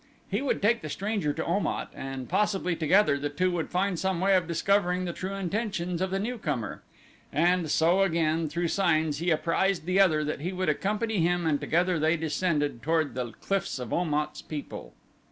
[0.31, 3.99] He would take the stranger to Om at and possibly together the two would find
[3.99, 6.81] some way of discovering the true intentions of the newcomer.
[7.31, 11.61] And so again through signs he apprised the other that he would accompany him and
[11.61, 14.95] together they descended toward the cliffs of Om at's people.